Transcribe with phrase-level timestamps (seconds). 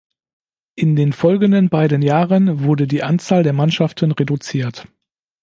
[0.73, 4.87] In den folgenden beiden Jahren wurde die Anzahl der Mannschaften reduziert.